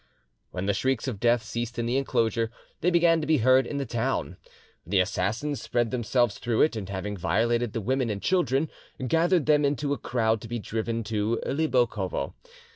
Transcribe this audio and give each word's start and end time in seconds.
When 0.49 0.65
the 0.65 0.73
shrieks 0.73 1.07
of 1.07 1.19
death 1.19 1.43
ceased 1.43 1.77
in 1.77 1.85
the 1.85 1.95
enclosure, 1.95 2.49
they 2.79 2.89
began 2.89 3.21
to 3.21 3.27
be 3.27 3.37
heard 3.37 3.67
in 3.67 3.77
the 3.77 3.85
town. 3.85 4.35
The 4.83 4.99
assassins 4.99 5.61
spread 5.61 5.91
themselves 5.91 6.39
through 6.39 6.63
it, 6.63 6.75
and 6.75 6.89
having 6.89 7.15
violated 7.15 7.73
the 7.73 7.81
women 7.81 8.09
and 8.09 8.19
children, 8.19 8.71
gathered 9.07 9.45
them 9.45 9.63
into 9.63 9.93
a 9.93 9.99
crowd 9.99 10.41
to 10.41 10.47
be 10.47 10.57
driven 10.57 11.03
to 11.03 11.39
Libokovo. 11.45 12.33